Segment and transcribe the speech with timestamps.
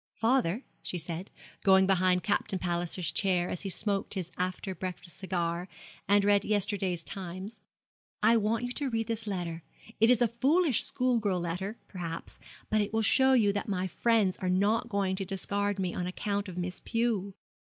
[0.15, 1.29] 'Father,' she said,
[1.63, 5.67] going behind Captain Palliser's chair, as he smoked his after breakfast cigar,
[6.07, 7.61] and read yesterday's Times,
[8.23, 9.61] 'I want you to read this letter.
[9.99, 12.39] It is a foolish schoolgirl letter, perhaps;
[12.71, 16.07] but it will show you that my friends are not going to discard me on
[16.07, 17.35] account of Miss Pew.'